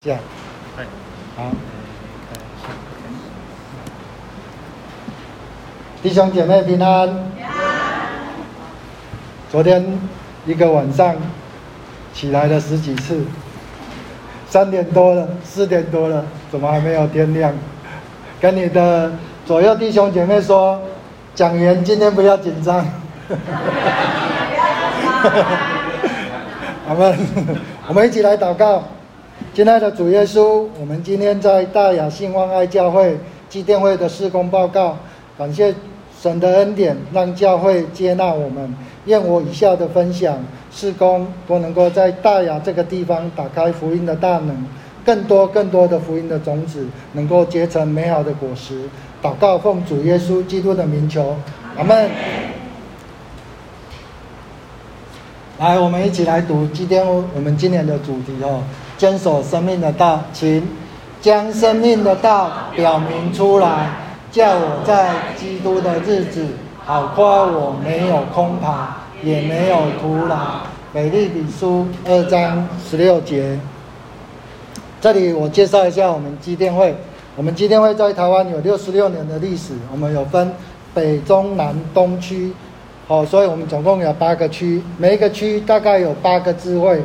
[0.00, 0.20] 这样，
[1.34, 1.50] 好，
[6.00, 7.08] 弟兄姐妹平安。
[9.50, 9.84] 昨天
[10.46, 11.16] 一个晚上
[12.14, 13.24] 起来了十几次，
[14.48, 17.52] 三点多了，四点多了，怎么还没有天亮？
[18.40, 19.10] 跟你的
[19.44, 20.80] 左右弟兄姐妹说，
[21.34, 22.86] 讲员今天不要紧张。
[26.88, 27.18] 我们，
[27.88, 28.84] 我们一起来祷告。
[29.54, 34.96] 亲爱的主耶稣，我们今天在大雅信望爱教会祭奠会的事工报告，
[35.36, 35.74] 感谢
[36.20, 38.72] 神的恩典，让教会接纳我们。
[39.06, 40.38] 愿我以下的分享
[40.70, 44.54] 事工都能够在大雅这个地方打开福音的大门，
[45.04, 48.82] 更多更多的福音的种子能够结成美好的果实。
[49.22, 51.34] 祷告奉主耶稣基督的名求，
[51.76, 52.57] 阿门。
[55.58, 58.62] 来，我们一起来读基甸我们今年的主题哦。
[58.96, 60.64] 坚守生命的道，请
[61.20, 63.90] 将生命的道表明出来，
[64.30, 66.46] 叫我在基督的日子，
[66.84, 68.86] 好夸我没有空跑，
[69.24, 70.60] 也没有徒劳。
[70.92, 73.58] 美丽比书二章十六节。
[75.00, 76.94] 这里我介绍一下我们基甸会。
[77.34, 80.52] 我们基甸会在台湾有六十六年的历史，我们有分
[80.94, 82.52] 北、中、南、东区，
[83.08, 87.02] 哦，所以我们总共有八个区，每一个区大概有八个支会。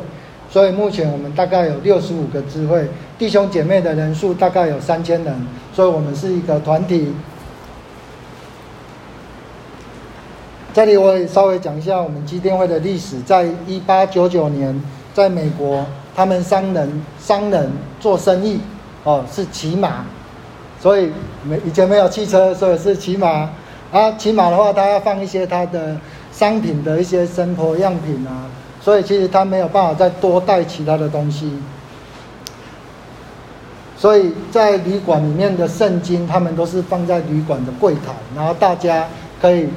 [0.50, 2.86] 所以目前我们大概有六十五个支会，
[3.18, 5.34] 弟兄姐妹的人数大概有三千人，
[5.74, 7.12] 所以我们是一个团体。
[10.72, 14.80] 这里我也稍微讲一下我们基甸会的历史，在一八九九年，
[15.12, 18.60] 在美国，他们商人商人做生意，
[19.02, 20.04] 哦，是骑马，
[20.80, 21.10] 所以
[21.42, 23.50] 没以前没有汽车，所以是骑马。
[23.94, 25.96] 啊，起码的话，他要放一些他的
[26.32, 28.50] 商品的一些生活样品啊。
[28.82, 31.52] 所以其实他没有办法再多带其他的东西，
[33.96, 39.06] 所以在旅馆里面的圣经，他们都是放在旅馆的柜台，然后大家
[39.40, 39.68] 可以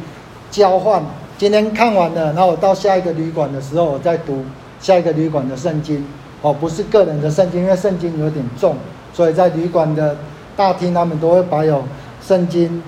[0.49, 1.01] 交换。
[1.37, 4.43] 今天看完了，然后我到下一个旅馆的时候，我再读
[4.81, 6.03] 下一个旅馆的圣经。
[6.41, 8.75] 哦，不是个人的圣经，因为圣经有点重，
[9.13, 10.17] 所以在旅馆的
[10.55, 11.83] 大厅，他们都会摆有
[12.21, 12.81] 圣经，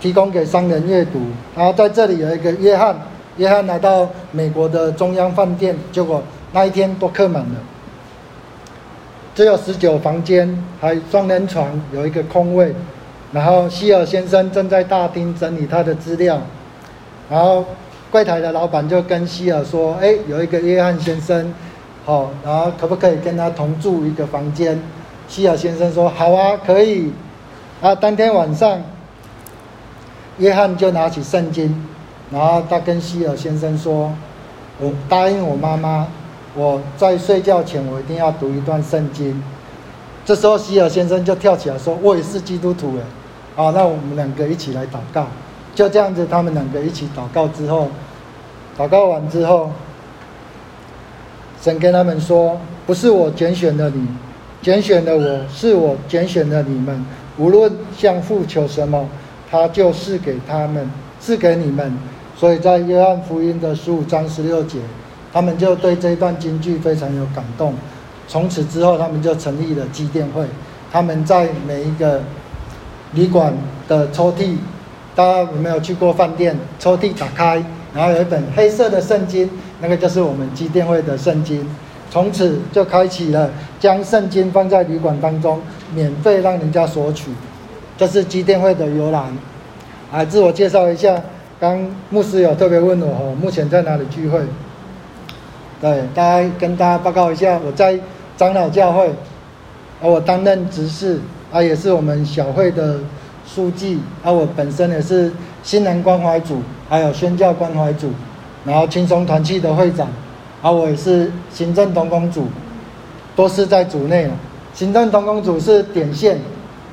[0.00, 1.20] 提供给商人阅读。
[1.54, 2.96] 然后在这里有一个约翰。
[3.36, 6.22] 约翰来到美国的中央饭店，结果
[6.52, 7.56] 那一天都客满了，
[9.34, 12.74] 只有十九房间，还双人床，有一个空位。
[13.32, 16.38] 然后希尔先生正在大厅整理他的资料，
[17.30, 17.64] 然后
[18.10, 21.54] 柜台的老板就跟希尔说：“哎，有一个约翰先生，
[22.04, 24.78] 好，然后可不可以跟他同住一个房间？”
[25.28, 27.10] 希尔先生说：“好啊，可以。”
[27.80, 28.82] 啊，当天晚上，
[30.40, 31.86] 约翰就拿起圣经。
[32.32, 34.12] 然后他跟希尔先生说
[34.78, 36.08] ：“我答应我妈妈，
[36.54, 39.40] 我在睡觉前我一定要读一段圣经。”
[40.24, 43.02] 这时候希尔先生就跳起来说：“我也是基督徒诶。”
[43.56, 45.26] 好，那我们两个一起来祷告。
[45.74, 47.88] 就这样子，他们两个一起祷告之后，
[48.78, 49.70] 祷告完之后，
[51.60, 54.06] 神跟他们说：“不是我拣选的你，
[54.62, 57.04] 拣选的我是我拣选的你们。
[57.38, 59.08] 无论向父求什么，
[59.50, 60.90] 他就赐给他们，
[61.20, 61.92] 赐给你们。”
[62.36, 64.78] 所以在约翰福音的十五章十六节，
[65.32, 67.74] 他们就对这一段经句非常有感动。
[68.26, 70.46] 从此之后，他们就成立了基甸会。
[70.90, 72.22] 他们在每一个
[73.12, 73.52] 旅馆
[73.86, 74.56] 的抽屉，
[75.14, 76.56] 大家有没有去过饭店？
[76.78, 77.62] 抽屉打开，
[77.92, 79.50] 然后有一本黑色的圣经，
[79.80, 81.68] 那个就是我们基甸会的圣经。
[82.10, 85.60] 从此就开启了将圣经放在旅馆当中，
[85.94, 87.30] 免费让人家索取。
[88.00, 89.22] 这是基甸会的由来。
[90.10, 91.20] 来，自我介绍一下。
[91.60, 94.40] 刚牧师有特别问我哦，目前在哪里聚会？
[95.82, 98.00] 对，大家跟大家报告一下，我在
[98.38, 99.12] 长老教会，
[100.02, 101.20] 而我担任执事，
[101.52, 103.00] 啊，也是我们小会的
[103.46, 105.30] 书记，啊，我本身也是
[105.62, 108.10] 新人关怀组，还有宣教关怀组，
[108.64, 110.08] 然后轻松团契的会长，
[110.62, 112.46] 啊，我也是行政同工组，
[113.36, 114.32] 都是在组内了。
[114.72, 116.38] 行政同工组是点线，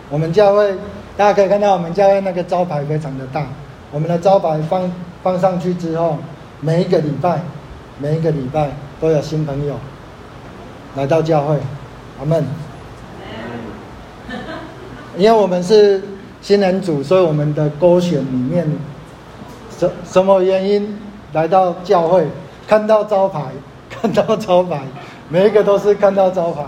[0.10, 0.76] 我们教会
[1.18, 3.48] 大家可以看到我们教会那个招牌非常的大。
[3.92, 4.90] 我们的招牌放
[5.24, 6.18] 放上去之后，
[6.62, 7.42] 每一个礼拜，
[7.98, 8.70] 每一个礼拜
[9.02, 9.76] 都有新朋友
[10.96, 11.58] 来到教会，
[12.20, 12.46] 阿门。
[15.18, 16.04] 因为我们是
[16.42, 18.68] 新人组，所以我们的勾选里面，
[19.76, 21.00] 什什么原因
[21.34, 22.28] 来到教会？
[22.68, 23.42] 看到招牌，
[23.90, 24.82] 看到招牌，
[25.30, 26.64] 每一个都是看到招牌，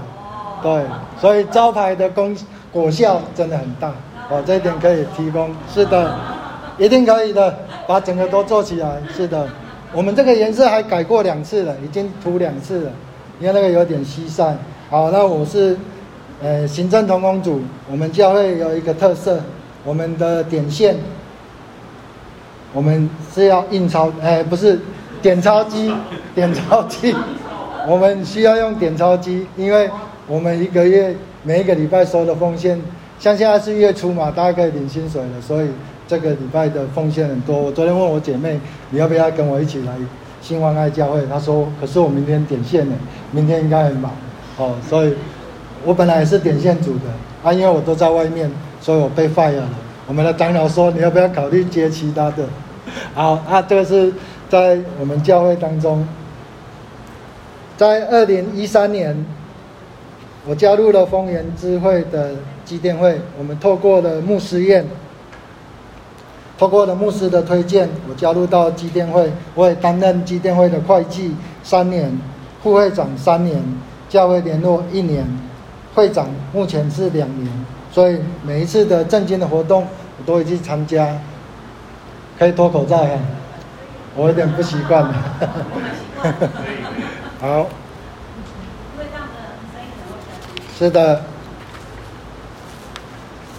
[0.64, 0.86] 对，
[1.20, 2.36] 所以招牌的功
[2.72, 3.92] 果效真的很大，
[4.30, 6.16] 哦，这一点可以提供，是的。
[6.78, 7.54] 一定可以的，
[7.86, 9.02] 把整个都做起来。
[9.14, 9.46] 是的，
[9.92, 12.92] 我们这个颜色还改过两次了，已经涂两次了，
[13.38, 14.58] 因为那个有点稀散。
[14.90, 15.78] 好，那我是
[16.42, 17.62] 呃行政同工组。
[17.92, 19.42] 我们教会有一个特色，
[19.84, 20.96] 我们的点线，
[22.72, 24.80] 我们是要印钞，哎，不是
[25.22, 25.94] 点钞机，
[26.34, 27.14] 点钞机，
[27.86, 29.90] 我们需要用点钞机，因为
[30.28, 32.82] 我们一个月每一个礼拜收的奉献，
[33.20, 35.68] 像现在是月初嘛，大家可以领薪水了，所以
[36.08, 37.60] 这个礼拜的奉献很多。
[37.60, 39.94] 我昨天问我姐妹，你要不要跟我一起来？
[40.42, 42.96] 新望爱教会，他说：“可是我明天点线呢，
[43.32, 44.10] 明天应该很忙，
[44.58, 45.14] 哦，所以，
[45.84, 47.02] 我本来也是点线组的
[47.44, 48.50] 啊，因为我都在外面，
[48.80, 49.70] 所以我被 fire 了。
[50.08, 52.46] 我们的长老说，你要不要考虑接其他的？
[53.14, 54.14] 好啊，这个是
[54.48, 56.08] 在我们教会当中，
[57.76, 59.14] 在二零一三年，
[60.46, 62.32] 我加入了丰原知会的
[62.66, 64.86] 基电会，我们透过了牧师宴。”
[66.60, 71.34] 透过了牧师的推荐，我加入到基电会，我也担任基电会的会计
[71.64, 72.12] 三年，
[72.62, 73.64] 副会长三年，
[74.10, 75.26] 教会联络一年，
[75.96, 79.88] 会长目前是两年，所以每一次的正经的活动
[80.18, 81.18] 我都会去参加。
[82.38, 83.12] 可以脱口罩哈，
[84.18, 85.16] 我有点不习惯了。
[87.40, 87.66] 好。
[90.80, 91.22] 是的。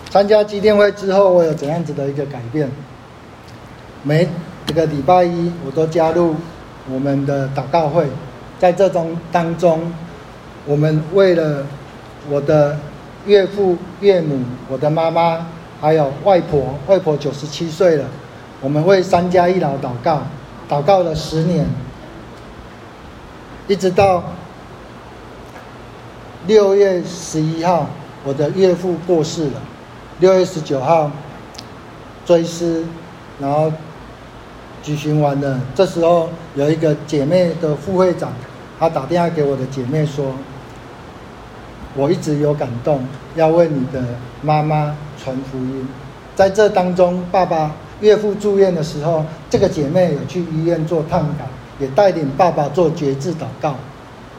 [0.09, 2.69] 参加基甸会之后，我有怎样子的一个改变？
[4.03, 4.27] 每
[4.67, 6.35] 这个礼拜一，我都加入
[6.91, 8.07] 我们的祷告会，
[8.59, 9.93] 在这种当中，
[10.65, 11.65] 我们为了
[12.29, 12.77] 我的
[13.27, 15.47] 岳父岳母、我的妈妈，
[15.81, 18.07] 还有外婆，外婆九十七岁了，
[18.61, 20.23] 我们为三家一老祷告，
[20.69, 21.67] 祷告了十年，
[23.69, 24.25] 一直到
[26.47, 27.89] 六月十一号，
[28.25, 29.61] 我的岳父过世了，
[30.21, 31.11] 六月十九号
[32.25, 32.85] 追思，
[33.39, 33.73] 然后。
[34.83, 38.33] 举行完了，这时候有一个姐妹的副会长，
[38.79, 40.33] 她打电话给我的姐妹说
[41.95, 43.07] ：“我一直有感动，
[43.37, 44.03] 要为你的
[44.41, 45.87] 妈妈传福音。”
[46.35, 51.47] 在这当中，爸爸岳父住院的时候，这个姐妹有去医院做探访，
[51.79, 53.75] 也带领爸爸做决志祷告，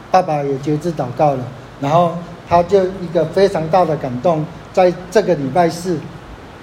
[0.09, 1.44] 爸爸也决志祷告了。
[1.81, 2.13] 然后
[2.48, 5.98] 他就一个非常大的感动，在这个礼拜四，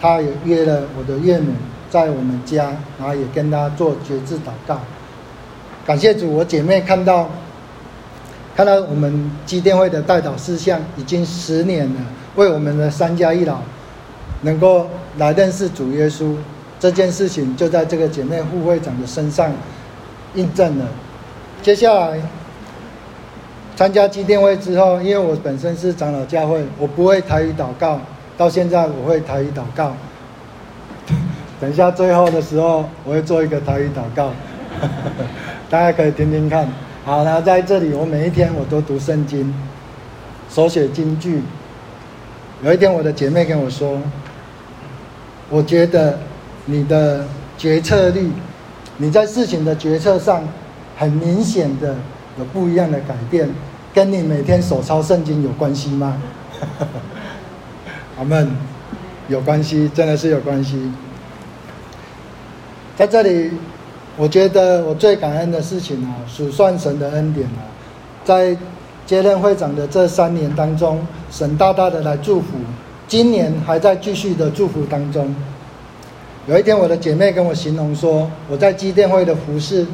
[0.01, 1.53] 他也约了我的岳母。
[1.91, 2.65] 在我们家，
[2.99, 4.79] 然后也跟他做绝志祷告。
[5.87, 7.31] 感谢主，我姐妹看到，
[8.55, 12.01] 看到我们基甸会的代祷事项已经十年了，
[12.35, 13.61] 为我们的三家一老
[14.43, 14.87] 能够
[15.17, 16.35] 来认识主耶稣
[16.79, 19.51] 这件事情，就在这个姐妹副会长的身上
[20.35, 20.85] 印证了。
[21.63, 22.21] 接下来
[23.79, 28.01] 参加基甸会之后，因为我本身是长老教会，我不会台语祷告，
[28.37, 29.95] 到现在我会台语祷告。
[31.63, 34.33] 等一下，最后的时候我会做一个台语祷告，
[35.71, 36.69] 大家可以听听看。
[37.05, 39.55] 好，那在这里，我每一天我都读圣经，
[40.51, 41.41] 手写金句。
[42.65, 43.97] 有一天，我的姐妹跟我说
[45.49, 46.19] ：“我觉得
[46.65, 47.25] 你的
[47.57, 48.33] 决策力，
[48.97, 50.43] 你在事情的决策上，
[50.97, 51.95] 很明显的
[52.39, 53.49] 有不一样的改变，
[53.95, 56.21] 跟你每天手抄圣经有关系吗？”
[58.19, 58.51] 阿门，
[59.29, 60.93] 有关系，真的是有关系。
[62.97, 63.53] 在这里，
[64.17, 67.63] 我觉得我最感恩的事情啊，数算神的恩典啊，
[68.25, 68.57] 在
[69.07, 72.49] 接任会长的这三年当中，神大大的来祝福，
[73.07, 75.33] 今年还在继续的祝福当中。
[76.49, 79.87] 有一天，我的姐妹跟我形容说，我在基甸会的服侍，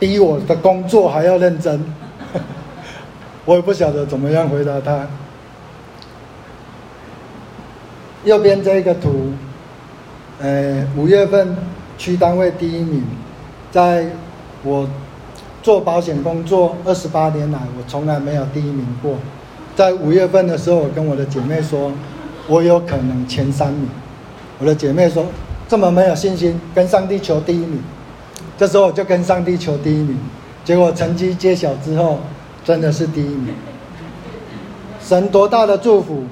[0.00, 1.80] 比我的工作还要认真。
[3.44, 5.06] 我也不晓得怎么样回答他。
[8.24, 9.32] 右边这个图，
[10.40, 11.56] 呃，五月份。
[12.00, 13.04] 区单位第一名，
[13.70, 14.06] 在
[14.62, 14.88] 我
[15.62, 19.16] 做保险工作二十八年来，我从来没有第一名过。
[19.76, 21.92] 在五月份的时候，我跟我的姐妹说，
[22.48, 23.86] 我有可能前三名。
[24.58, 25.26] 我的姐妹说，
[25.68, 27.82] 这么没有信心，跟上帝求第一名。
[28.60, 30.14] 这时候我就跟上帝求第一名，
[30.66, 32.18] 结果成绩揭晓之后，
[32.62, 33.54] 真的是第一名。
[35.02, 36.24] 神多大的祝福！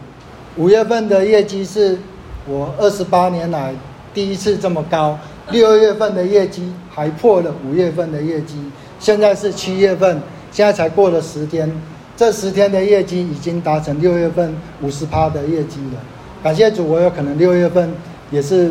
[0.57, 1.99] 五月份的业绩是
[2.47, 3.75] 我二十八年来
[4.13, 5.19] 第一次这么高。
[5.51, 8.57] 六月份的业绩还破了五月份的业绩，
[9.01, 10.21] 现在是七月份，
[10.53, 11.73] 现在才过了十天，
[12.15, 16.01] 这十天的业绩已经达成六月份五十趴的业绩了。
[16.43, 17.91] 感谢主，我有可能六月份
[18.31, 18.71] 也是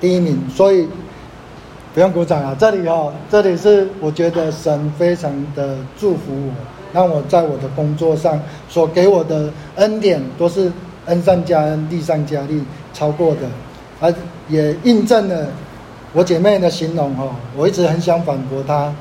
[0.00, 0.86] 第一名，所以
[1.94, 2.56] 不用鼓掌啊。
[2.58, 6.52] 这里哦，这里是我觉得神非常的祝福我，
[6.92, 10.70] 让我在我的工作上所给我的恩典都是
[11.06, 13.40] 恩上加恩，利上加利，超过的。
[14.00, 14.14] 而
[14.48, 15.48] 也印证了
[16.12, 18.92] 我姐妹的形容哈，我一直很想反驳她。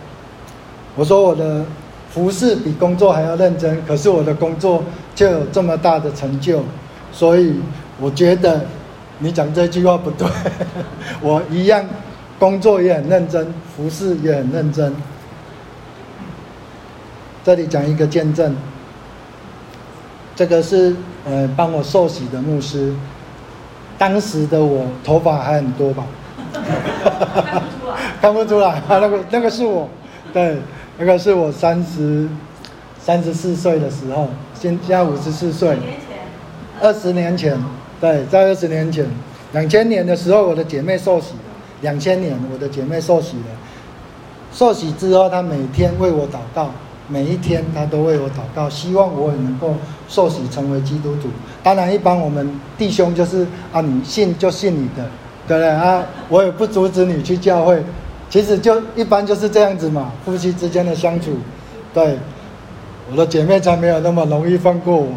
[0.96, 1.64] 我说我的
[2.10, 6.62] 服侍比工作还要认真，可是我的工作就有这么大的成就，
[7.12, 7.54] 所以
[8.02, 8.66] 我觉得
[9.20, 10.28] 你讲这句话不对，
[11.22, 11.86] 我一样
[12.40, 14.94] 工作也很认真，服侍也很认真。
[17.44, 18.56] 这里讲一个见证，
[20.36, 22.94] 这个是呃帮我受洗的牧师，
[23.98, 26.06] 当时的我头发还很多吧，
[28.22, 29.90] 看不出来，看不出来，那个那个是我，
[30.34, 30.58] 对。
[31.00, 32.28] 那个是我三十
[33.00, 34.28] 三十四岁的时候，
[34.60, 35.78] 现现在五十四岁，
[36.82, 37.56] 二十年前，
[38.02, 39.06] 对，在二十年前，
[39.52, 41.47] 两千年的时候，我的姐妹受洗了。
[41.82, 43.46] 两千年，我的姐妹受洗了。
[44.52, 46.72] 受洗之后，她每天为我祷告，
[47.08, 49.76] 每一天她都为我祷告，希望我也能够
[50.08, 51.30] 受洗成为基督徒。
[51.62, 55.10] 当然，一般我们弟兄就是啊，你信就信你的，
[55.48, 56.04] 对不对啊？
[56.30, 57.84] 我也不阻止你去教会。
[58.30, 61.38] 其实就一般就是这样子嘛，夫妻之间的相处，
[61.94, 62.18] 对，
[63.10, 65.08] 我的姐妹才没有那么容易放过我。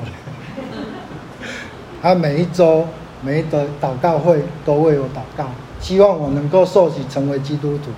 [2.00, 2.87] 她每一周
[3.21, 5.47] 每一的祷告会都为我祷告，
[5.80, 7.90] 希望我能够受洗成为基督徒。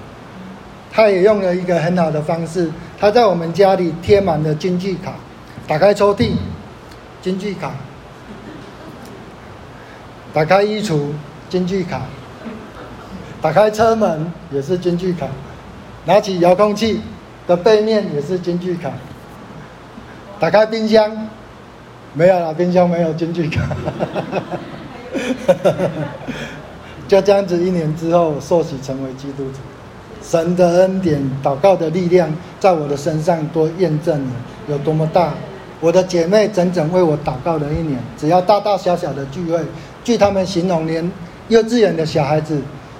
[0.91, 5.15] 他也用了一个很好的方式，他在我们家里贴满了金句卡，
[5.67, 6.33] 打开抽屉，
[7.23, 7.73] 金句卡，
[10.33, 11.09] 打开衣橱，
[11.49, 12.03] 金句卡。
[13.41, 15.27] 打开车门也是金句卡，
[16.05, 17.01] 拿起遥控器
[17.47, 18.93] 的背面也是金句卡。
[20.39, 21.29] 打开冰箱，
[22.15, 23.67] 没有了，冰箱没有金句卡。
[27.13, 29.59] 就这样子，一年之后受洗成为基督徒，
[30.23, 34.31] 神的恩典、祷告的力量在我的身上多验证了
[34.67, 35.35] 有多么大。
[35.79, 39.61] 我的姐妹整整为我祷告了一年，只要大大小小的聚会，
[40.03, 41.13] 据他们形容，连
[41.49, 42.59] 幼稚园的小孩子。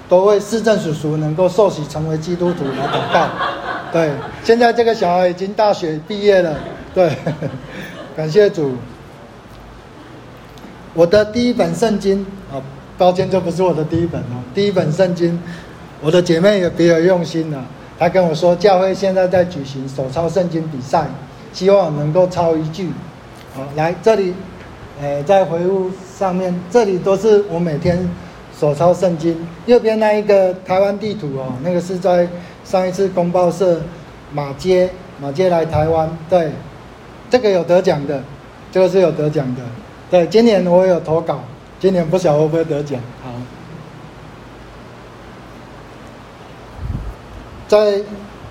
[0.09, 3.27] 都为市政叔叔能够受洗成为基督徒来祷告。
[3.91, 4.11] 对，
[4.43, 6.55] 现在这个小孩已经大学毕业了。
[6.93, 7.17] 对，
[8.15, 8.73] 感谢主。
[10.93, 12.23] 我的第一本圣经
[13.03, 14.39] 啊，抱歉，这不是我的第一本哦。
[14.55, 15.37] 第一本圣经，
[16.01, 17.65] 我的姐妹也别有用心了。
[17.99, 21.07] 她跟我说，教会现在在举行手抄圣经比赛，
[21.51, 22.87] 希望能够抄一句。
[23.53, 24.33] 好，来这里，
[25.01, 28.09] 呃，在回复上面，这里都是我每天。
[28.57, 32.25] 手抄圣经，右边那一个台湾地图哦，那个是在
[32.63, 33.81] 上一次公报社
[34.31, 34.87] 马街
[35.19, 36.51] 马街来台湾，对，
[37.31, 38.21] 这个有得奖的，
[38.71, 39.61] 这个是有得奖的，
[40.11, 41.43] 对，今年我有投稿，
[41.83, 42.97] 今年不晓得会不会得奖。
[43.21, 43.29] 好，
[47.67, 47.99] 在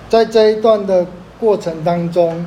[0.07, 1.03] 在这一段的
[1.39, 2.45] 过程当中，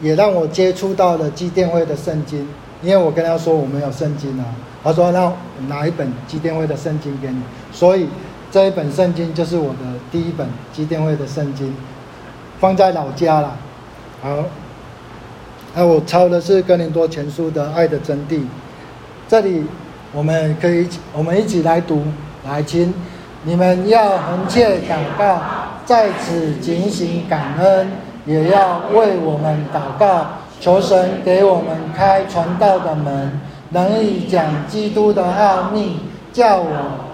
[0.00, 2.48] 也让我接触到了基甸会的圣经，
[2.80, 4.44] 因为我跟他说我没有圣经啊。
[4.84, 5.32] 他说：“那
[5.66, 7.42] 拿一本基甸会的圣经给你，
[7.72, 8.06] 所以
[8.52, 9.78] 这一本圣经就是我的
[10.12, 11.74] 第一本基甸会的圣经，
[12.60, 13.56] 放在老家了。
[14.22, 14.44] 好，
[15.74, 18.42] 那我抄的是哥林多前书的爱的真谛。
[19.28, 19.64] 这里
[20.12, 22.02] 我们可以，我们一起来读，
[22.48, 22.94] 来听。
[23.42, 25.40] 你们要恒切祷告，
[25.84, 27.90] 在此警醒感恩，
[28.24, 30.26] 也要为我们祷告，
[30.60, 33.40] 求神给我们开传道的门。”
[33.70, 35.98] 能以讲基督的奥秘，
[36.32, 36.68] 叫我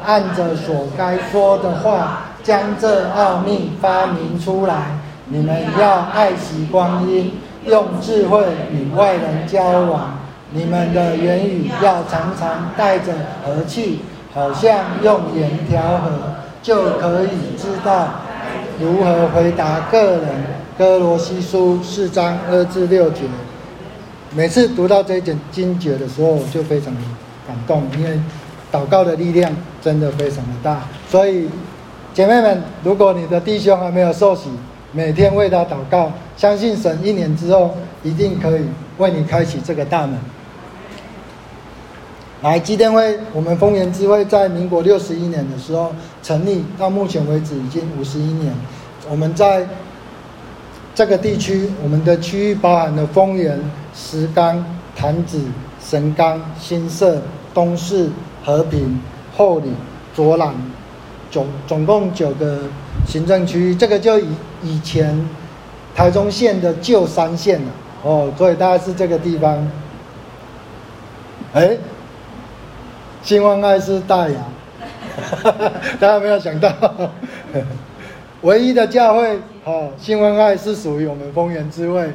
[0.04, 4.99] 按着所该说的话，将这奥秘发明出来。
[5.28, 7.33] 你们要爱惜光阴，
[7.64, 10.19] 用智慧与外人交往。
[10.54, 13.12] 你们的言语要常常带着
[13.44, 14.00] 和气，
[14.35, 16.11] 好像用盐调和，
[16.62, 18.09] 就可以知道
[18.78, 20.28] 如何回答个人。
[20.76, 23.23] 哥罗西书四章二至六节。
[24.35, 26.92] 每次读到这一卷经节的时候，就非常
[27.47, 28.18] 感动，因为
[28.73, 30.80] 祷告的力量真的非常的大。
[31.09, 31.49] 所以，
[32.14, 34.49] 姐妹们，如果你的弟兄还没有受洗，
[34.92, 38.62] 每天为他祷告，相信神一年之后一定可以
[38.97, 40.18] 为你开启这个大门。
[42.43, 48.53] 来，基甸会，我们丰原支会在民国六十一年的时候成立，到目前为止已经五十一年。
[49.09, 49.65] 我们在
[50.93, 53.59] 这个地区，我们的区域包含了丰原。
[53.95, 54.65] 石冈、
[54.97, 55.39] 潭子、
[55.79, 57.21] 神冈、新社、
[57.53, 58.09] 东势、
[58.43, 58.99] 和平、
[59.37, 59.71] 后里、
[60.17, 60.55] 卓朗，
[61.31, 62.61] 总总共九个
[63.07, 63.75] 行政区域。
[63.75, 64.29] 这个就以
[64.63, 65.29] 以前
[65.95, 67.71] 台中县的旧三县了
[68.03, 69.71] 哦，所以大概是这个地方。
[71.53, 71.77] 哎，
[73.23, 74.35] 新欢爱是大雅，
[76.00, 76.73] 大家没有想到，
[78.43, 82.11] 唯一的教会哦，新欢爱是属于我们丰原支会。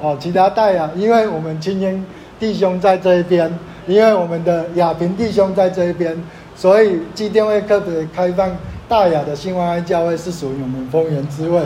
[0.00, 2.04] 哦，其他大雅，因为我们青年
[2.38, 3.52] 弟兄在这一边，
[3.86, 6.16] 因为我们的亚平弟兄在这一边，
[6.54, 8.50] 所以基甸会特别开放
[8.88, 11.60] 大雅的新欢爱教会是属于我们丰原支会。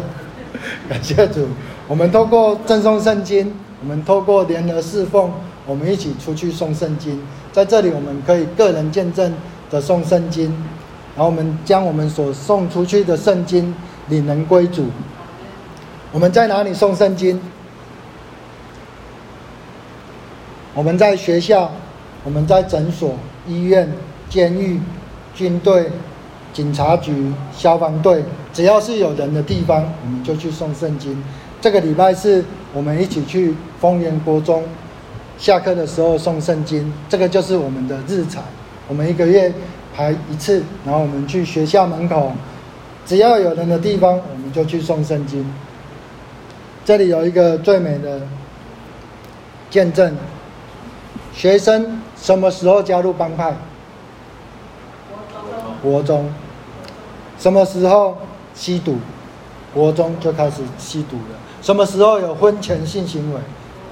[0.88, 1.46] 感谢主，
[1.88, 5.30] 我们透过赠送圣经，我们透过联合侍奉，
[5.66, 7.20] 我们一起出去送圣经。
[7.52, 9.34] 在这里，我们可以个人见证
[9.70, 10.46] 的送圣经，
[11.14, 13.74] 然后我们将我们所送出去的圣经
[14.08, 14.86] 领人归主。
[16.12, 17.40] 我们在哪里送圣经？
[20.74, 21.70] 我们在学校，
[22.24, 23.14] 我们在诊所、
[23.46, 23.92] 医院、
[24.30, 24.80] 监狱、
[25.34, 25.90] 军队、
[26.54, 31.22] 警察局、消防队，只要是有人的地方，我们就去送圣经。
[31.60, 32.42] 这个礼拜是
[32.72, 34.64] 我们一起去丰原国中，
[35.38, 38.42] 下课的时候送圣经，这个就是我们的日常。
[38.88, 39.52] 我们一个月
[39.94, 42.32] 排一次，然后我们去学校门口，
[43.06, 45.44] 只要有人的地方，我们就去送圣经。
[46.84, 48.20] 这里有一个最美的
[49.70, 50.16] 见证。
[51.34, 53.54] 学生什么时候加入帮派？
[55.82, 56.30] 国中。
[57.38, 58.18] 什么时候
[58.54, 58.98] 吸毒？
[59.72, 61.38] 国中就开始吸毒了。
[61.62, 63.40] 什么时候有婚前性行为？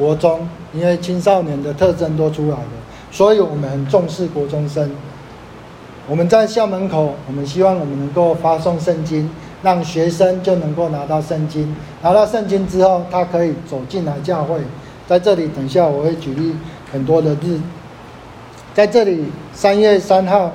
[0.01, 2.65] 国中，因为青少年的特征都出来了，
[3.13, 4.91] 所以我们很重视国中生。
[6.09, 9.31] 我们在校门口，我们希望我们能够发送圣经，
[9.63, 11.77] 让学生就能够拿到圣经。
[12.01, 14.59] 拿到圣经之后，他可以走进来教会。
[15.07, 16.57] 在这里，等一下我会举例。
[16.91, 17.61] 很多的日，
[18.75, 20.51] 在这里，三月三号，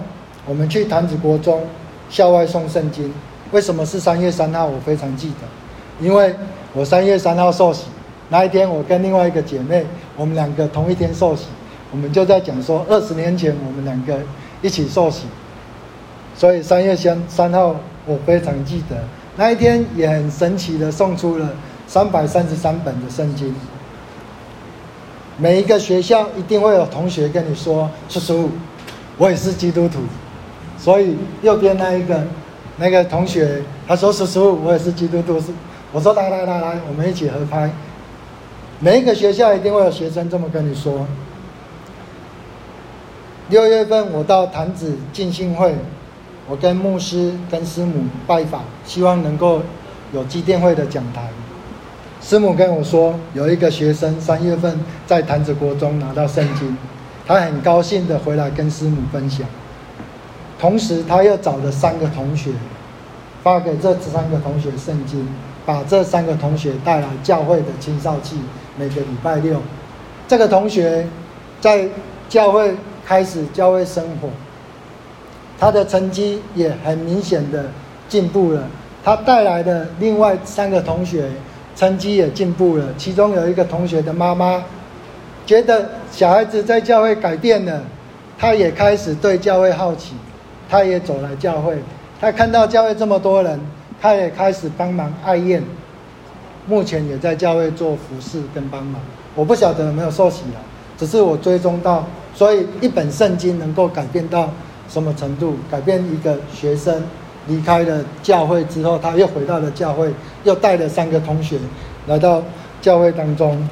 [0.47, 1.61] 我们去潭子国中
[2.09, 3.13] 校外送圣经。
[3.51, 4.65] 为什么是三月三号？
[4.65, 6.35] 我非常记得，因为
[6.73, 7.85] 我三月三号受洗
[8.29, 9.85] 那一天，我跟另外一个姐妹，
[10.17, 11.45] 我们两个同一天受洗，
[11.91, 14.17] 我们就在讲说，二十年前我们两个
[14.61, 15.25] 一起受洗，
[16.35, 18.97] 所以三月三三号我非常记得
[19.37, 21.49] 那一天，也很神奇的送出了
[21.85, 23.53] 三百三十三本的圣经。
[25.37, 28.49] 每一个学校一定会有同学跟你说：“叔叔，
[29.17, 29.99] 我也是基督徒。”
[30.79, 32.23] 所以右边那一个
[32.77, 35.47] 那个同学他说：“叔叔，我也是基督徒。”是
[35.91, 37.69] 我说：“来来来来，我们一起合拍。”
[38.79, 41.07] 每一个学校一定会有学生这么跟你说。
[43.49, 45.75] 六月份我到潭子进信会，
[46.47, 49.61] 我跟牧师跟师母拜访，希望能够
[50.11, 51.29] 有基甸会的讲台。
[52.21, 56.75] 师母跟我说，有一个学生三月份在潭子国中拿到圣经，
[57.25, 59.47] 他很高兴的回来跟师母分享。
[60.59, 62.49] 同时，他又找了三个同学，
[63.43, 65.27] 发给这三个同学圣经，
[65.65, 68.37] 把这三个同学带来教会的青少期，
[68.77, 69.61] 每个礼拜六。
[70.27, 71.07] 这个同学
[71.59, 71.87] 在
[72.29, 74.29] 教会开始教会生活，
[75.59, 77.65] 他的成绩也很明显的
[78.07, 78.63] 进步了。
[79.03, 81.29] 他带来的另外三个同学。
[81.77, 84.63] 成绩也进步了，其中有一个同学的妈妈
[85.45, 87.81] 觉得小孩子在教会改变了，
[88.39, 90.13] 他也开始对教会好奇，
[90.69, 91.77] 他也走来教会，
[92.21, 93.59] 他看到教会这么多人，
[94.01, 95.61] 他也开始帮忙爱宴，
[96.67, 99.01] 目前也在教会做服侍跟帮忙。
[99.33, 100.61] 我不晓得有没有受洗了，
[100.97, 104.49] 只是我追踪到，所以一本圣经能够改变到
[104.89, 105.55] 什么程度？
[105.69, 107.03] 改变一个学生。
[107.47, 110.11] 离开了教会之后，他又回到了教会，
[110.45, 111.59] 又带了三个同学
[112.07, 112.41] 来到
[112.81, 113.69] 教会当中。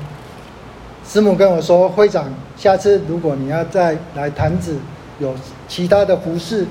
[1.04, 4.78] 师母跟我说：“会长，下次如果你要再来坛子，
[5.18, 5.34] 有
[5.68, 6.68] 其他的服事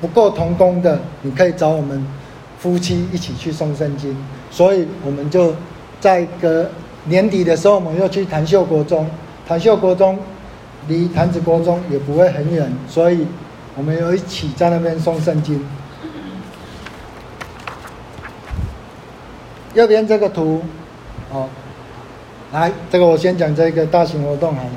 [0.00, 2.04] 不够同工的，你可以找我们
[2.58, 4.16] 夫妻一起去送圣经。”
[4.56, 5.54] 所以我们就
[6.00, 6.70] 在个
[7.04, 9.06] 年底的时候，我们又去潭秀国中。
[9.46, 10.18] 潭秀国中
[10.88, 13.26] 离潭子国中也不会很远，所以
[13.76, 15.62] 我们又一起在那边送圣经。
[19.74, 20.62] 右边这个图，
[21.30, 21.46] 哦，
[22.50, 24.70] 来，这个我先讲这个大型活动好了。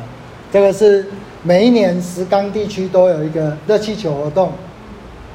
[0.51, 1.07] 这个是
[1.41, 4.51] 每一年石冈地区都有一个热气球活动，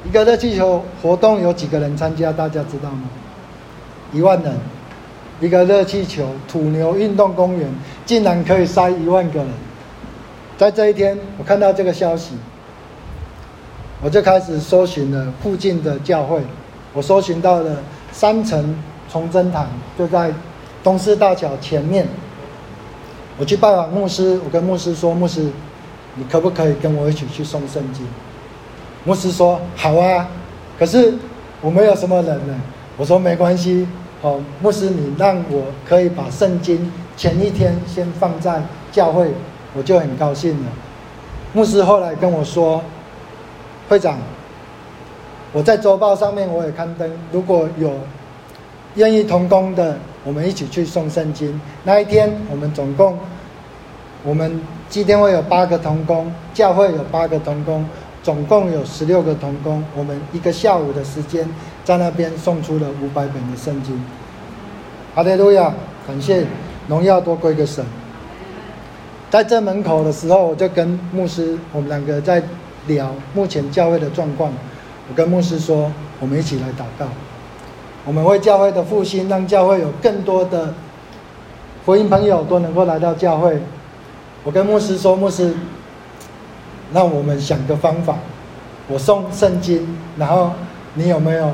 [0.04, 2.30] 一个热气球活动有几个人参加？
[2.30, 3.08] 大家知道吗？
[4.14, 4.54] 一万人，
[5.40, 7.68] 一个热气球土牛运动公园
[8.06, 9.48] 竟然可以塞一万个人。
[10.56, 12.34] 在这一天，我看到这个消息，
[14.00, 16.40] 我就开始搜寻了附近的教会，
[16.92, 17.76] 我搜寻到了
[18.12, 18.74] 三层。
[19.12, 20.32] 崇真堂就在
[20.82, 22.04] 东势大桥前面。
[23.38, 25.48] 我去拜访牧师，我跟牧师说：“牧师，
[26.16, 28.04] 你可不可以跟我一起去送圣经？”
[29.04, 30.28] 牧师说：“好啊。”
[30.76, 31.14] 可是
[31.60, 32.60] 我没有什么人呢。
[32.96, 33.86] 我说：“没关系，
[34.24, 39.28] 哦，牧师，你让我可以把圣经前一天先放在教会，
[39.76, 40.72] 我就很高兴了。”
[41.52, 42.82] 牧师后来跟我说
[43.88, 44.18] ：“会长，
[45.52, 47.92] 我在周报上面我也刊登，如果有。”
[48.96, 51.60] 愿意同工的，我们一起去送圣经。
[51.82, 53.18] 那一天，我们总共，
[54.22, 57.84] 我们今天会有八个同工，教会有八个同工，
[58.24, 59.84] 总共有十六个童工。
[59.94, 61.46] 我们一个下午的时间，
[61.84, 64.02] 在那边送出了五百本的圣经。
[65.14, 65.72] 阿德路亚，
[66.06, 66.44] 感谢
[66.88, 67.84] 荣耀多归给神。
[69.30, 72.42] 在这门口的时候，我就跟牧师，我们两个在
[72.86, 74.50] 聊目前教会的状况。
[75.08, 77.06] 我跟牧师说，我们一起来祷告，
[78.06, 80.72] 我们为教会的复兴，让教会有更多的
[81.84, 83.60] 福音朋友都能够来到教会。
[84.44, 85.54] 我跟牧师说，牧师，
[86.94, 88.16] 让我们想个方法，
[88.88, 90.52] 我送圣经，然后
[90.94, 91.50] 你有没有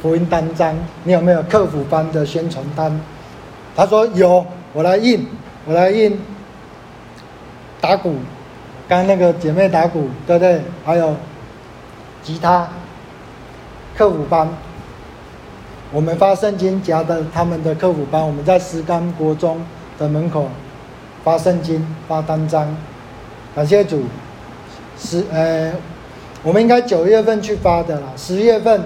[0.00, 0.74] 福音单张？
[1.04, 2.98] 你有没有客服班的宣传单？
[3.76, 5.28] 他说有，我来印，
[5.66, 6.18] 我来印。
[7.78, 8.14] 打鼓，
[8.88, 10.62] 刚那个姐妹打鼓，对不对？
[10.84, 11.14] 还有
[12.22, 12.66] 吉他、
[13.94, 14.48] 客服班，
[15.92, 19.60] 我们发圣经夹的他们的客服班，我们在石冈国中
[19.98, 20.48] 的门口
[21.22, 22.74] 发圣经、发单张。
[23.54, 24.02] 感谢主，
[24.98, 25.72] 十呃，
[26.42, 28.06] 我们应该九月份去发的啦。
[28.16, 28.80] 十月份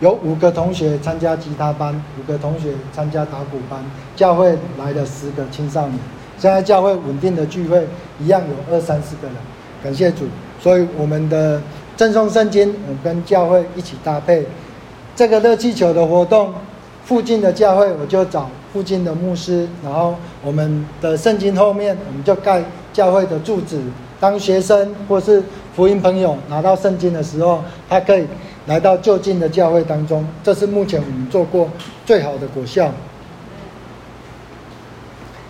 [0.00, 3.84] 有五个同学参加吉他班，五个同学参加打鼓班，
[4.16, 5.98] 教会来了十个青少年。
[6.38, 7.86] 现在教会稳定的聚会
[8.18, 9.36] 一样有二三十个人，
[9.84, 10.24] 感谢主。
[10.60, 11.60] 所以我们的
[11.96, 14.44] 赠送圣经，我跟教会一起搭配
[15.14, 16.52] 这个热气球的活动。
[17.04, 23.80] 附近的教会我就找附近的牧师，然后我们的圣经后面我们就盖教会的柱子。
[24.22, 25.42] 当学生或是
[25.74, 28.24] 福音朋友拿到圣经的时候，他可以
[28.66, 30.24] 来到就近的教会当中。
[30.44, 31.68] 这是目前我们做过
[32.06, 32.92] 最好的果效。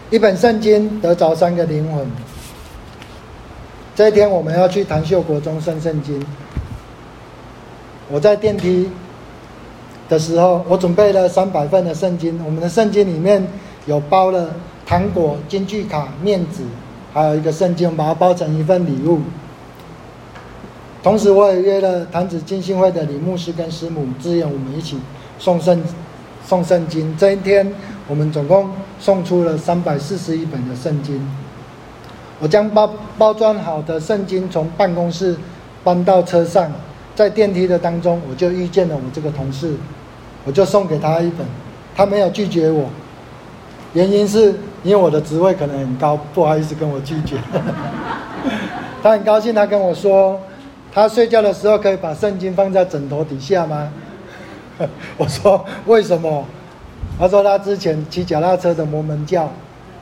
[0.09, 2.07] 一本圣经得着三个灵魂。
[3.95, 6.25] 这一天我们要去潭秀国中圣圣经。
[8.11, 8.91] 我在电梯
[10.09, 12.43] 的时候，我准备了三百份的圣经。
[12.43, 13.47] 我们的圣经里面
[13.85, 14.55] 有包了
[14.87, 16.63] 糖果、金句卡、面纸，
[17.13, 19.21] 还有一个圣经，把它包成一份礼物。
[21.03, 24.99] 同时，我也约了潭子浸信会的李牧师跟师母支援我们一起
[25.39, 25.83] 送圣
[26.45, 27.17] 送圣经。
[27.17, 27.73] 这一天。
[28.09, 31.25] 我们总共送出了三百四十一本的圣经。
[32.41, 35.37] 我将包包装好的圣经从办公室
[35.85, 36.71] 搬到车上，
[37.15, 39.75] 在电梯的当中，我就遇见了我这个同事，
[40.45, 41.47] 我就送给他一本，
[41.95, 42.91] 他没有拒绝我，
[43.95, 47.37] 原因是因为我的职位可能很高，不好意思跟我拒绝。
[49.03, 50.39] 他很高兴，他跟我说，
[50.93, 53.89] 他睡觉的时候可以把圣经放在枕头底下吗？
[55.17, 56.45] 我说为什么？
[57.19, 59.49] 他说他之前骑脚踏车的摩门教，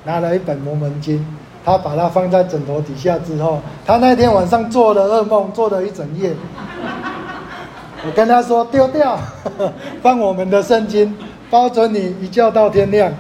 [0.05, 1.27] 拿了一本摩门经，
[1.64, 6.33] 他把它放在枕头底下之后，他那天晚上做了噩梦，做了一整夜。
[8.07, 9.19] 我跟他说丢掉，
[10.03, 11.14] 放我们的圣经，
[11.51, 13.12] 包准你一觉到天亮。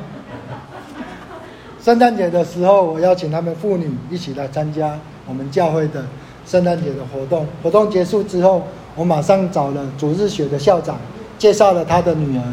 [1.82, 6.04] 圣诞节的时候，我邀请他们妇女一起来参加我们教会的
[6.46, 7.46] 圣诞节的活动。
[7.62, 8.62] 活动结束之后，
[8.94, 10.98] 我马上找了主日学的校长，
[11.38, 12.44] 介绍了他的女儿。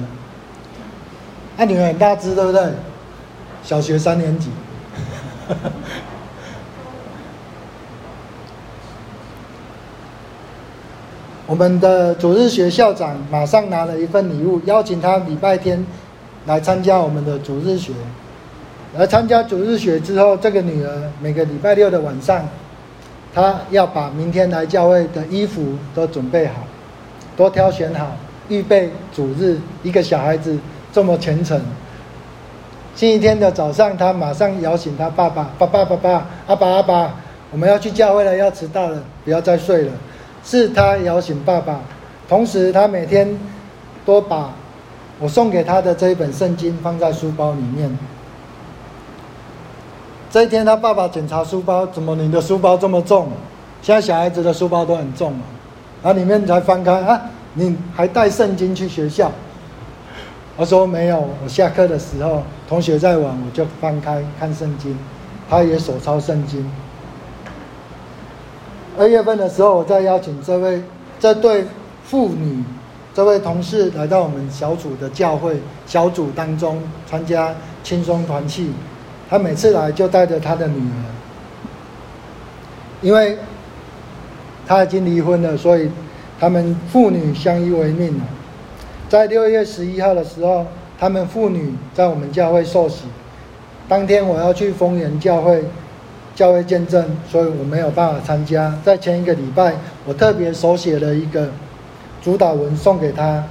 [1.58, 2.72] 他女儿很大只，对不对？
[3.64, 4.50] 小学三年级。
[11.48, 15.86] 我们的主日学校长马上拿了一份礼物，邀请他礼拜天
[16.46, 17.92] 来参加我们的主日学。
[18.98, 22.44] 而参加主日学之后，这个女儿每个礼拜六的晚上，
[23.34, 26.56] 她要把明天来教会的衣服都准备好，
[27.36, 28.18] 都挑选好，
[28.50, 29.60] 预备主日。
[29.84, 30.58] 一个小孩子。
[30.94, 31.62] 这么虔诚，
[32.96, 37.14] 星期天的早上，她马上摇醒她爸爸：“爸爸，爸爸，阿爸，阿爸，
[37.52, 39.92] 我们要去教会了，要迟到了，不要再睡了。”
[40.44, 41.82] 是她摇醒爸爸，
[42.28, 43.38] 同时她每天
[44.06, 44.52] 都把
[45.20, 47.96] 我送给他的这一本圣经放在书包里面。
[50.38, 53.28] 这一天，他爸爸检查书包，怎么你的书包这么重？
[53.82, 55.40] 现在小孩子的书包都很重嘛，
[56.04, 57.20] 然后里面才翻开啊，
[57.56, 59.32] 你还带圣经去学校？
[60.56, 64.96] 我说没有，我下课的时候，同学在玩，我就翻开看圣经，
[65.50, 66.72] 他也手抄圣经。
[68.96, 70.84] 二月份的时候，我再邀请这位
[71.20, 71.66] 这对
[72.04, 72.64] 妇女，
[73.12, 78.72] 这位同事来到我们小组的教会小组当中参加轻松团契。
[79.30, 81.04] 他每次来就带着他的女儿，
[83.02, 83.38] 因为
[84.66, 85.90] 他已经离婚了，所以
[86.40, 88.24] 他们父女相依为命了。
[89.10, 90.66] 在六月十一号的时候，
[91.00, 93.04] 他们父女在我们教会受洗。
[93.88, 95.64] 当天我要去丰原教会
[96.36, 98.78] 教会见证，所以我没有办法参加。
[98.84, 99.74] 在前一个礼拜，
[100.06, 101.50] 我特别手写了一个
[102.22, 103.44] 主祷文送给他。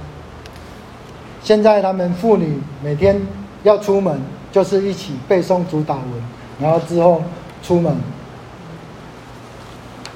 [1.41, 3.19] 现在他们父女每天
[3.63, 6.13] 要出门，就是一起背诵主祷文，
[6.59, 7.21] 然后之后
[7.61, 7.95] 出门。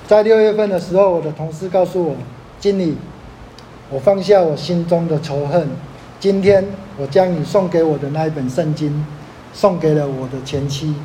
[0.07, 2.15] 在六月份的时候，我的同事告诉我，
[2.59, 2.97] 经理。
[3.89, 5.67] 我放下我心中的仇恨，
[6.17, 6.65] 今天
[6.97, 9.05] 我将你送给我的那一本圣经，
[9.53, 10.95] 送给了我的前妻，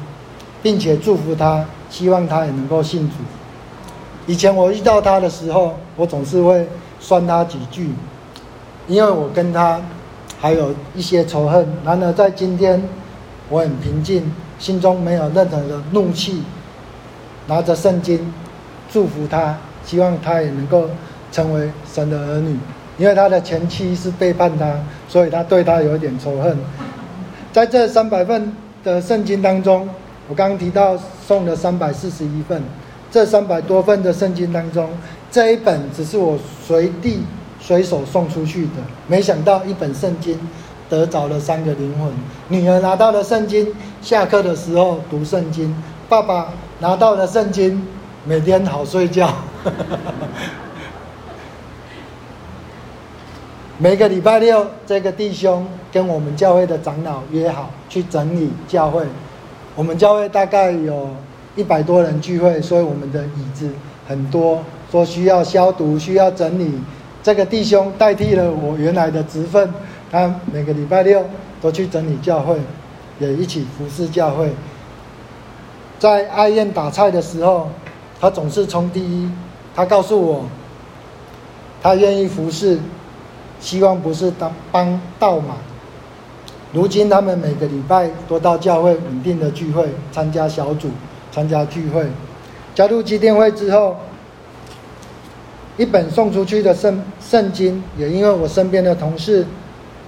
[0.62, 3.14] 并且祝福她，希望她也能够信主。
[4.28, 6.68] 以前我遇到她的时候，我总是会
[7.00, 7.90] 酸她几句，
[8.86, 9.80] 因为我跟她
[10.40, 11.66] 还有一些仇恨。
[11.84, 12.80] 然而在今天，
[13.48, 16.42] 我很平静，心中没有任何的怒气，
[17.46, 18.32] 拿着圣经
[18.90, 20.88] 祝福他，希望他也能够
[21.30, 22.58] 成为神的儿女。
[22.98, 24.74] 因为他的前妻是背叛他，
[25.06, 26.56] 所以他对他有一点仇恨。
[27.52, 29.88] 在这三百份的圣经当中，
[30.28, 32.62] 我刚刚提到送了三百四十一份，
[33.10, 34.88] 这三百多份的圣经当中，
[35.30, 37.20] 这一本只是我随地
[37.60, 38.82] 随手送出去的。
[39.06, 40.38] 没想到一本圣经
[40.88, 42.10] 得着了三个灵魂。
[42.48, 43.66] 女儿拿到了圣经，
[44.02, 45.72] 下课的时候读圣经；
[46.08, 47.86] 爸爸拿到了圣经，
[48.24, 49.32] 每天好睡觉。
[53.78, 59.04] 每个礼拜六，这个弟兄跟我们教会的长老约好去整理教会。
[59.74, 61.10] 我们教会大概有
[61.56, 63.70] 一百多人聚会，所以我们的椅子
[64.08, 66.72] 很多，说需要消毒、需要整理。
[67.22, 69.68] 这个弟兄代替了我原来的职分，
[70.10, 71.24] 他每个礼拜六
[71.60, 72.58] 都去整理教会，
[73.18, 74.50] 也一起服侍教会。
[75.98, 77.68] 在爱宴打菜的时候，
[78.20, 79.30] 他总是冲第一。
[79.74, 80.44] 他告诉我，
[81.82, 82.78] 他愿意服侍。
[83.58, 85.56] 希望不是当帮倒忙。
[86.74, 90.90] 如今他们每个礼拜都到教会稳定的聚会，参加小组，
[91.32, 92.06] 参加聚会。
[92.74, 93.96] 加入基甸会之后，
[95.78, 99.46] 一本送出去的圣圣经，也因为我身边的同事，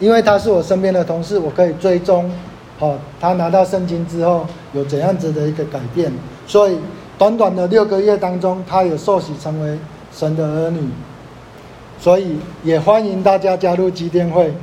[0.00, 2.30] 因为他是我身边的同事，我可以追踪，
[2.78, 6.12] 好，他拿到圣经之后有怎样子的一个改变。
[6.46, 6.78] 所以
[7.18, 9.78] 短短的六个月当中，他也受洗成为
[10.12, 10.88] 神的儿女。
[12.00, 14.54] 所以也欢迎大家加入基甸会，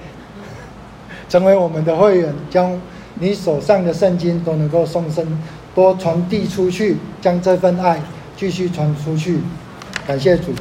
[1.28, 2.80] 成为我们的会员，将
[3.16, 5.28] 你手上的圣经都能够送身，
[5.76, 8.02] 多传递出去，将这份爱
[8.38, 9.42] 继续传出去。
[10.08, 10.54] 感谢主。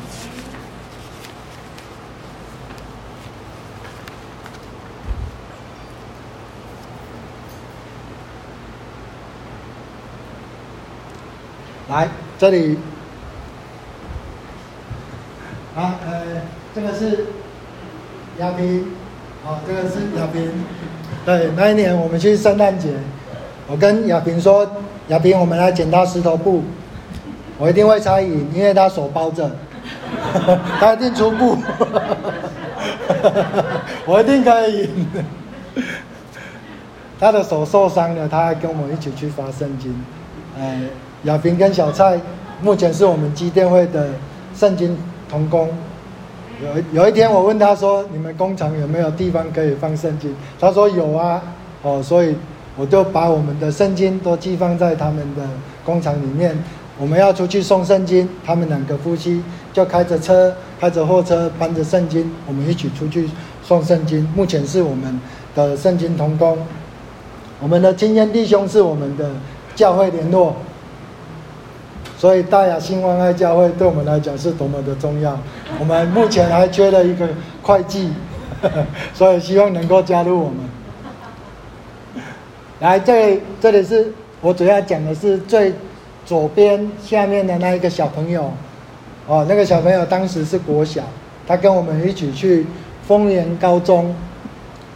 [11.88, 12.08] 来，
[12.38, 12.79] 这里，
[15.77, 16.23] 啊，呃。
[16.75, 17.27] 这个是
[18.40, 18.85] 亚萍，
[19.44, 20.51] 好，这个是亚萍。
[21.25, 22.92] 对，那一年我们去圣诞节，
[23.68, 24.68] 我跟亚萍说
[25.07, 26.64] ：“亚萍，我们来剪刀石头布，
[27.59, 29.49] 我一定会猜赢，因为他手包着，
[30.81, 31.57] 他一定出布，
[34.05, 35.07] 我一定可以赢。”
[37.20, 39.94] 他的手受伤了，他还跟我们一起去发圣经。
[40.59, 40.81] 呃，
[41.24, 42.18] 亚平跟小蔡
[42.62, 44.08] 目前是我们机电会的
[44.54, 44.96] 圣经
[45.28, 45.68] 同工。
[46.62, 51.42] 有有一天，我问他说：“你们工厂有没有地方可以放圣经？”他说：“有啊。”
[51.82, 52.34] 哦，所以
[52.76, 55.42] 我就把我们的圣经都寄放在他们的
[55.84, 56.56] 工厂里面。
[56.98, 63.28] 我们要出去送圣经，他们两个夫妻就开着车，开着货车，搬着圣经，我们一起出去
[63.62, 64.22] 送圣经。
[64.34, 65.20] 目前是我们
[65.54, 66.56] 的圣经同工，
[67.60, 69.32] 我们的青年弟兄是我们的
[69.74, 70.54] 教会联络。
[72.24, 75.38] 所以大雅兴旺爱教会对我们来讲是多么的重要。
[75.78, 77.28] 我们目前还缺了一个
[77.60, 78.10] 会计，
[79.12, 82.24] 所以希望能够加入我们。
[82.80, 84.10] 来，这里这里是
[84.40, 85.74] 我主要讲的是最
[86.24, 88.50] 左边下面的那一个小朋友。
[89.26, 91.02] 哦，那个小朋友当时是国小，
[91.46, 92.64] 他跟我们一起去
[93.06, 94.16] 丰原高中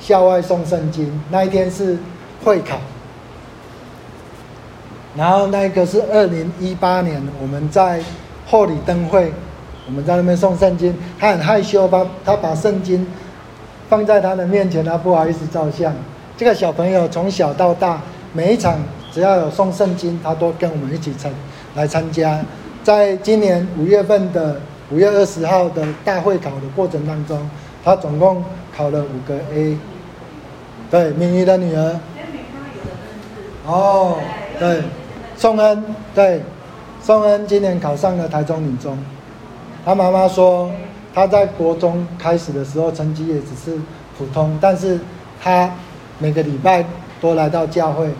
[0.00, 1.22] 校外送圣经。
[1.30, 1.98] 那一天是
[2.42, 2.78] 会考。
[5.18, 8.00] 然后那个是二零一八年，我们在
[8.46, 9.32] 后里灯会，
[9.84, 13.04] 我们在那边送圣经，他很害羞，把他把圣经
[13.88, 15.92] 放在他的面前，他不好意思照相。
[16.36, 18.00] 这个小朋友从小到大，
[18.32, 18.78] 每一场
[19.10, 21.32] 只要有送圣经，他都跟我们一起参
[21.74, 22.38] 来参加。
[22.84, 24.60] 在今年五月份的
[24.92, 27.50] 五月二十号的大会考的过程当中，
[27.84, 28.44] 他总共
[28.76, 29.76] 考了五个 A。
[30.88, 32.00] 对，明仪的女儿。
[33.66, 34.18] 哦，
[34.60, 34.80] 对。
[35.38, 35.84] 宋恩
[36.16, 36.42] 对，
[37.00, 38.98] 宋恩今年考上了台中女中。
[39.84, 40.68] 他妈妈说，
[41.14, 43.80] 他在国中开始的时候成绩也只是
[44.18, 44.98] 普通，但是
[45.40, 45.70] 他
[46.18, 46.84] 每个礼拜
[47.20, 48.10] 都来到教会。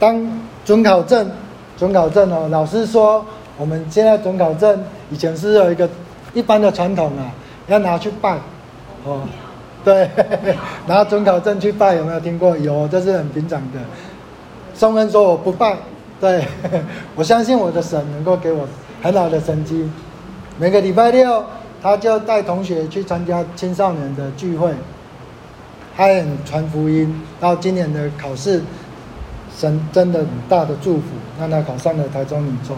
[0.00, 0.20] 当
[0.64, 1.30] 准考证，
[1.78, 3.24] 准考证哦，老师说
[3.56, 5.88] 我们现在准考证以前是有一个
[6.34, 7.30] 一般的传统啊，
[7.68, 8.36] 要拿去拜，
[9.04, 9.20] 哦，
[9.84, 10.10] 对，
[10.88, 12.56] 拿准考证去拜，有没有听过？
[12.58, 13.78] 有，这是很平常的。
[14.74, 15.76] 宋恩说我不拜。
[16.20, 16.46] 对，
[17.14, 18.66] 我相信我的神能够给我
[19.02, 19.88] 很好的成绩。
[20.58, 21.44] 每个礼拜六，
[21.82, 24.72] 他就带同学去参加青少年的聚会。
[25.96, 27.22] 他很传福音。
[27.38, 28.62] 到今年的考试，
[29.54, 31.02] 神真的很大的祝福，
[31.38, 32.76] 让他考上了台中女中。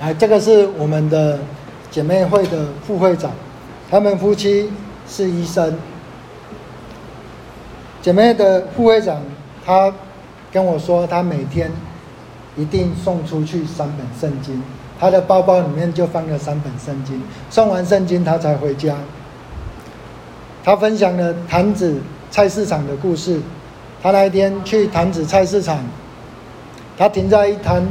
[0.00, 1.38] 哎，这个是我们的
[1.90, 3.30] 姐妹会的副会长，
[3.90, 4.70] 他们夫妻
[5.06, 5.76] 是医生。
[8.00, 9.20] 姐妹的副会长，
[9.68, 9.92] 他
[10.50, 11.70] 跟我说，他每天
[12.56, 14.62] 一定送出去三本圣经，
[14.98, 18.96] 他的包包里面就放了三本圣经，送完圣经他才回家。
[20.64, 22.00] 他分享了潭子
[22.30, 23.42] 菜市场的故事，
[24.02, 25.84] 他那一天去潭子菜市场，
[26.96, 27.86] 他停在一摊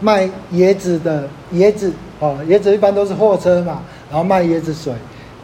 [0.00, 4.92] 卖椰子的椰子，哦，椰子一般都是货车嘛，然后卖椰子水。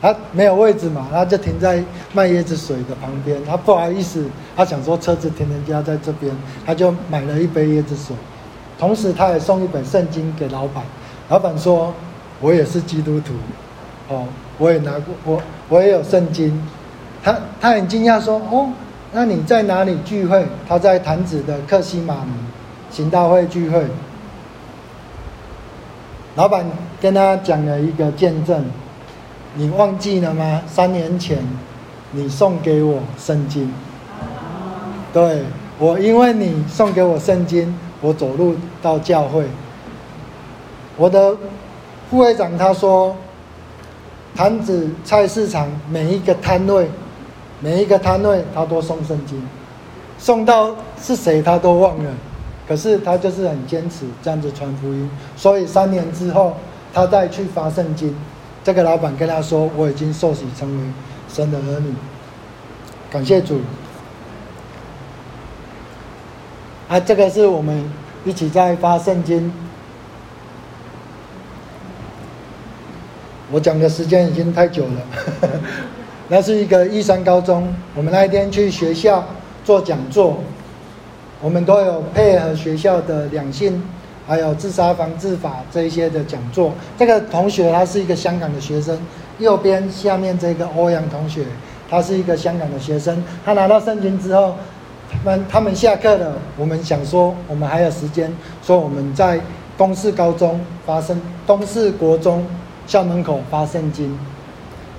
[0.02, 1.82] 他没有位置嘛，他就停在
[2.12, 3.38] 卖椰子水的旁边。
[3.44, 4.24] 他不好意思，
[4.56, 6.34] 他想说车子停人家在这边，
[6.64, 8.16] 他就买了一杯椰子水。
[8.78, 10.82] 同时，他也送一本圣经给老板。
[11.28, 11.92] 老板说
[12.40, 13.34] ：“我也是基督徒，
[14.08, 14.24] 哦，
[14.56, 16.60] 我也拿过，我我也有圣经。”
[17.22, 18.70] 他他很惊讶说：“哦，
[19.12, 22.32] 那你在哪里聚会？”他在潭子的克西玛尼
[22.90, 23.84] 行道会聚会。
[26.36, 26.64] 老板
[27.00, 28.64] 跟他讲了一个见证。
[29.54, 30.62] 你忘记了吗？
[30.66, 31.38] 三年前，
[32.12, 33.72] 你送给我圣经。
[35.12, 35.42] 对，
[35.78, 39.44] 我因为你送给我圣经，我走路到教会。
[40.96, 41.36] 我的
[42.08, 43.16] 副会长他说，
[44.36, 46.88] 潭子菜市场每一个摊位，
[47.58, 49.42] 每一个摊位他都送圣经，
[50.16, 52.12] 送到是谁他都忘了，
[52.68, 55.10] 可是他就是很坚持这样子传福音。
[55.36, 56.54] 所以三年之后，
[56.94, 58.14] 他再去发圣经。
[58.62, 60.84] 这个老板跟他说：“我已经受洗成为
[61.28, 61.94] 神的儿女，
[63.10, 63.60] 感谢主。”
[66.88, 67.90] 啊，这个是我们
[68.24, 69.52] 一起在发圣经。
[73.50, 75.60] 我讲的时间已经太久了，
[76.28, 77.74] 那是一个一山高中。
[77.94, 79.24] 我们那一天去学校
[79.64, 80.38] 做讲座，
[81.40, 83.82] 我们都有配合学校的两性。
[84.26, 88.96] 还有自杀防治法这一些的讲座，这个同学他是一个香港的学生，
[89.38, 91.44] 右边下面这个欧阳同学，
[91.88, 94.54] 他是一个香港的学生，他拿到圣经之后，
[95.10, 99.40] 他们他们下课了，我们想说我们还有时间，说我们在
[99.76, 102.46] 东势高中发生，东势国中
[102.86, 104.16] 校门口发圣经，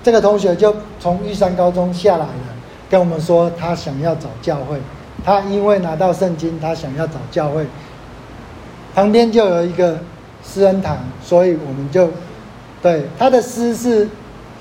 [0.03, 2.43] 这个同学就从玉山高中下来了，
[2.89, 4.77] 跟我们说他想要找教会，
[5.23, 7.65] 他因为拿到圣经，他想要找教会。
[8.93, 9.97] 旁边就有一个
[10.43, 12.09] 施恩堂，所以我们就
[12.81, 14.09] 对他的施是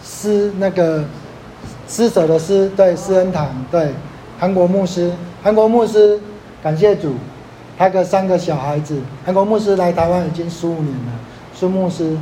[0.03, 1.05] 施那个
[1.88, 3.93] 施舍的施，对施恩堂，对
[4.38, 5.12] 韩国牧师，
[5.43, 6.21] 韩国牧师
[6.62, 7.14] 感谢主，
[7.77, 11.12] 他的三个小孩子，韩国牧师来台湾已经十五年了，
[11.53, 12.16] 孙牧师，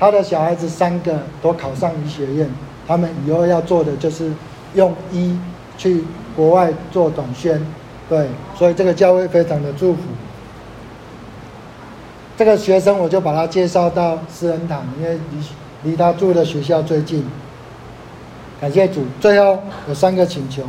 [0.00, 2.50] 他的小孩子三个都考上医学院，
[2.88, 4.32] 他们以后要做的就是
[4.74, 5.38] 用医
[5.78, 6.02] 去
[6.34, 7.64] 国外做短宣，
[8.08, 10.00] 对，所以这个教会非常的祝福。
[12.36, 17.24] 这个学生我就把他介绍到私人堂，因为离离他住的学校最近。
[18.60, 20.62] 感谢主，最后有三个请求，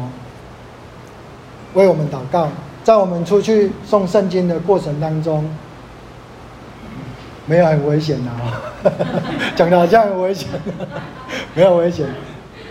[1.74, 2.50] 为我们祷告。
[2.84, 5.50] 在我们出去送圣经的过程当中，
[7.46, 8.60] 没有很危险的啊，
[9.56, 10.50] 讲的好像很危险，
[11.56, 12.08] 没有危险。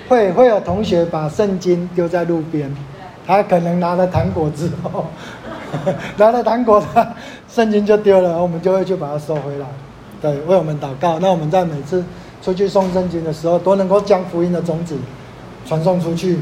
[0.09, 2.71] 会会有同学把圣经丢在路边，
[3.27, 5.07] 他可能拿了糖果之后。
[6.19, 7.15] 拿了糖果，他
[7.49, 9.67] 圣经就丢了，我们就会去把它收回来。
[10.21, 11.19] 对，为我们祷告。
[11.19, 12.05] 那我们在每次
[12.43, 14.97] 出去送圣经的时候，都能够将福音的种子
[15.67, 16.39] 传送出去，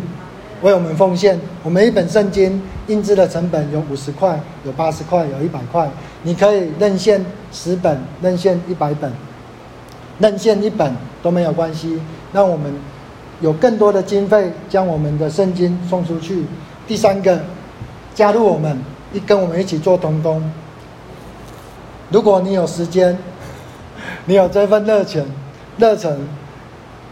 [0.63, 1.41] 为我们奉献。
[1.63, 5.89] 我们一本圣经印制的成本有五十块，有八十块，有一百块。
[6.25, 9.11] 你可以任献十本，任献一百本，
[10.19, 12.01] 任献一本都没有关系。
[12.33, 12.73] 让我们
[13.41, 16.45] 有更多的经费，将我们的圣经送出去。
[16.87, 17.41] 第三个，
[18.15, 18.79] 加入我们。
[19.13, 20.43] 一跟我们一起做同工，
[22.11, 23.19] 如果你有时间，
[24.27, 25.25] 你有这份热情、
[25.79, 26.17] 热忱，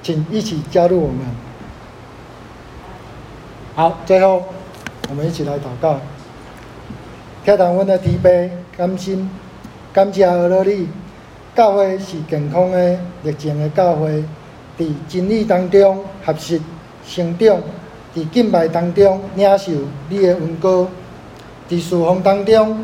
[0.03, 1.19] 请一起加入我们。
[3.75, 4.45] 好，最后
[5.09, 5.99] 我们一起来祷告。
[7.45, 9.29] 天堂温的慈悲，甘心
[9.93, 10.89] 感谢阿罗利，
[11.55, 14.23] 教会是健康的、热情的教会，
[14.79, 16.63] 在真理当中学习
[17.09, 17.59] 成长，
[18.15, 19.73] 在敬拜当中领受
[20.09, 20.87] 你的恩膏。
[21.69, 22.83] 在事奉当中，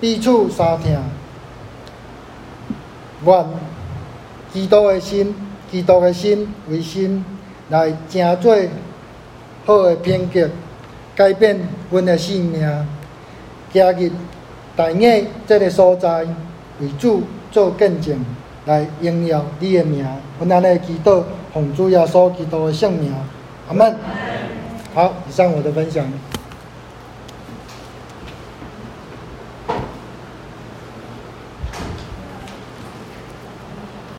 [0.00, 0.98] 彼此相听，
[3.24, 3.44] 愿
[4.52, 5.32] 基督的心，
[5.70, 7.24] 基督的心为心，
[7.68, 8.56] 来成做
[9.64, 10.50] 好的品格，
[11.14, 11.60] 改变
[11.90, 12.86] 阮的性命。
[13.72, 14.10] 今日，
[14.74, 16.26] 大雅这个所在
[16.80, 17.22] 为主
[17.52, 18.18] 做见证，
[18.66, 20.04] 来荣耀你的名。
[20.40, 21.22] 阮安尼祈祷，
[21.52, 23.14] 奉主耶稣基督的圣名，
[23.68, 23.94] 阿门。
[24.92, 26.04] 好，以上我的分享。